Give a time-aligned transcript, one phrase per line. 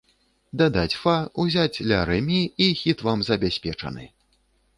[0.61, 1.13] Дадаць фа,
[1.43, 4.03] узяць ля-рэ-мі, і хіт вам забяспечаны!